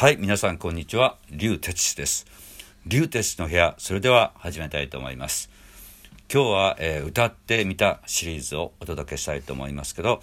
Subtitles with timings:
[0.00, 1.18] はい、皆さんこんにちは。
[1.30, 2.24] 劉哲志です。
[2.86, 5.50] 劉哲志の部屋、それでは始めたいと思います。
[6.32, 10.22] 今日は、えー歌ってみたシリーズをお届けしたいと思いますけど、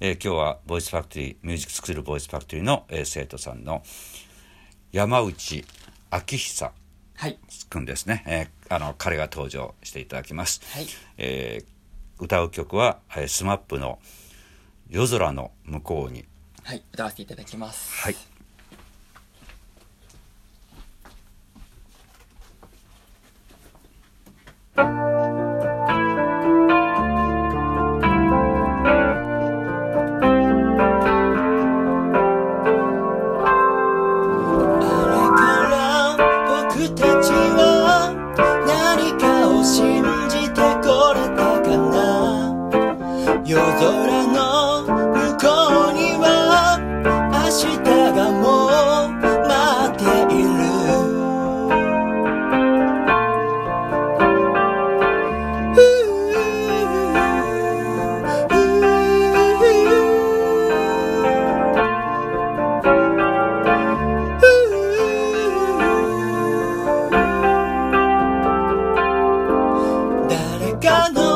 [0.00, 3.82] えー今日はボイスファクトリー、ミュージックスクールボイスファクトリーの、えー生徒さんの
[4.90, 5.66] 山内
[6.10, 6.72] 晃央
[7.14, 7.38] はい。
[7.68, 8.24] くんですね。
[8.26, 10.62] えーあの、彼が登場していただきます。
[10.72, 10.86] はい。
[11.18, 13.98] えー歌う曲は、えー、 SMAPの
[14.88, 16.24] 夜空の向こうに。
[16.62, 16.82] はい。
[16.94, 17.92] 歌わせていただきます。
[18.02, 18.16] はい。
[43.80, 44.92] 空の向
[45.38, 45.46] こ
[45.88, 46.78] うには
[47.32, 47.80] 明日
[48.14, 49.10] がもう
[49.48, 49.56] 待
[49.88, 50.48] っている。
[70.28, 71.29] 誰かの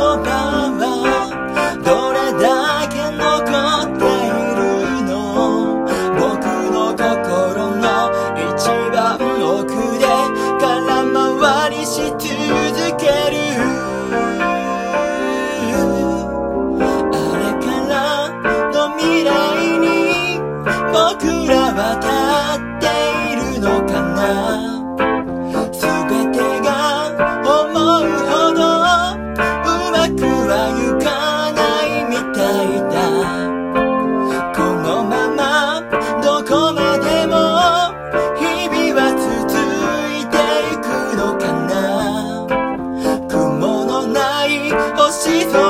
[0.00, 1.28] 葉は
[1.84, 3.44] どれだけ残
[3.84, 4.60] っている
[5.04, 5.12] の
[6.18, 7.86] 僕の心の
[8.56, 8.98] 一番
[9.42, 9.68] 奥
[9.98, 10.02] で
[10.60, 10.64] 空
[11.40, 12.18] 回りし続
[12.98, 13.38] ける
[17.12, 17.92] あれから
[18.72, 19.28] の未来
[19.78, 19.84] に
[20.92, 20.96] 僕
[21.48, 22.08] らは立
[22.56, 22.84] って
[23.32, 24.79] いるのかな
[44.92, 45.69] な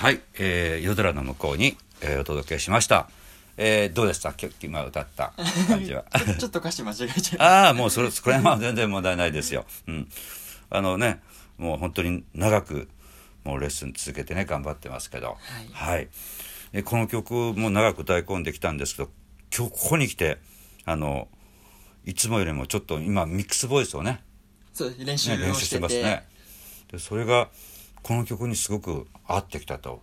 [0.00, 3.10] はい、えー夜空の向こうにえーお届けしました。
[3.58, 4.32] えーどうでした？
[4.62, 5.34] 今歌った
[5.68, 6.04] 感じは。
[6.38, 9.66] ちょっと歌詞間違えちゃいああ、もうそれ、これは全然問題ないですよ。
[9.86, 10.08] うん。
[10.70, 11.20] あのね、
[11.58, 12.88] もう本当に長く、
[13.44, 15.36] もうレッスン続けてね、頑張ってますけど。
[15.72, 16.08] はい。
[16.72, 19.10] えこの曲も長く歌い込んできたんですけど、
[19.54, 20.38] 今日ここに来て、
[20.86, 21.28] あの、
[22.06, 24.22] いつもよりもちょっと今ミックスボイスをね、
[24.72, 26.24] そう練習ね練を習してますね。
[26.90, 27.50] で、それが、
[28.02, 30.02] この曲にすごく合ってきたと。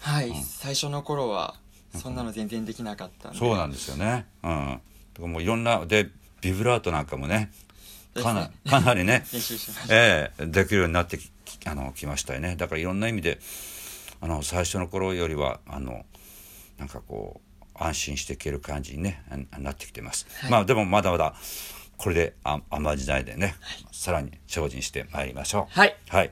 [0.00, 1.54] はい、最初の頃は
[1.96, 3.38] そんなの全然できなかったんで。
[3.38, 4.26] そうなんですよね。
[4.42, 4.50] うん。
[4.50, 4.80] だか
[5.20, 6.10] らもういろんな、で、
[6.40, 7.50] ビブラートなんかもね、
[8.22, 9.24] かなかなりね、
[9.90, 12.56] ええできるようになってききあのきましたよね。
[12.56, 13.40] だからいろんな意味で
[14.20, 16.04] あの最初の頃よりはあの
[16.78, 19.22] なんかこう安心していける感じにね
[19.52, 20.50] あなってきてます、はい。
[20.50, 21.34] まあでもまだまだ
[21.96, 23.56] これであ甘じないでね、
[23.92, 25.78] さらに精進してまいりましょう。
[25.78, 25.96] はい。
[26.08, 26.30] はい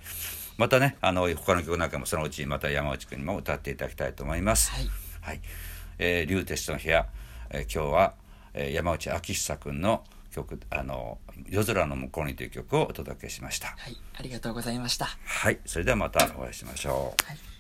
[0.57, 4.71] またねあの他の曲なんかもそのうちまた山内くんにも歌っていただきたいと思います。
[4.71, 4.89] はい。
[5.21, 5.41] はい、
[5.99, 7.07] えー、竜鉄の部屋、
[7.51, 8.15] えー今日は、
[8.55, 11.19] えー山内昭久君の曲「あの
[11.49, 13.69] 夜空の向こうに」という曲をお届けしました。
[13.69, 13.97] はい。
[14.15, 15.09] ありがとうございました。
[15.25, 17.27] はい、それではまたお会いしましょう。
[17.27, 17.52] はい